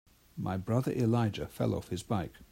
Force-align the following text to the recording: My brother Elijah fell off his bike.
My 0.35 0.57
brother 0.57 0.91
Elijah 0.91 1.45
fell 1.45 1.75
off 1.75 1.89
his 1.89 2.01
bike. 2.01 2.39